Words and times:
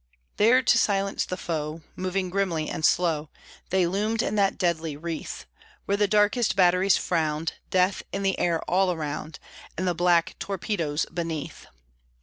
There, 0.37 0.63
to 0.63 0.77
silence 0.79 1.25
the 1.25 1.37
foe, 1.37 1.83
Moving 1.95 2.31
grimly 2.31 2.67
and 2.67 2.83
slow, 2.83 3.29
They 3.69 3.85
loomed 3.85 4.23
in 4.23 4.33
that 4.33 4.57
deadly 4.57 4.97
wreath, 4.97 5.45
Where 5.85 5.95
the 5.95 6.07
darkest 6.07 6.55
batteries 6.55 6.97
frowned, 6.97 7.53
Death 7.69 8.01
in 8.11 8.23
the 8.23 8.39
air 8.39 8.61
all 8.63 8.97
round, 8.97 9.37
And 9.77 9.87
the 9.87 9.93
black 9.93 10.35
torpedoes 10.39 11.05
beneath! 11.13 11.67